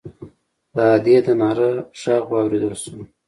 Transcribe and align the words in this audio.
د 0.75 0.77
ادي 0.95 1.15
د 1.25 1.27
ناره 1.39 1.69
غږ 2.03 2.23
واورېدل 2.31 2.73
شو. 2.81 2.95